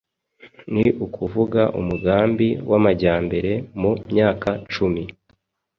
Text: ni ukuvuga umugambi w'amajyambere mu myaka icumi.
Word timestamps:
ni 0.73 0.85
ukuvuga 1.05 1.61
umugambi 1.79 2.47
w'amajyambere 2.69 3.51
mu 3.81 3.91
myaka 4.11 4.49
icumi. 4.63 5.03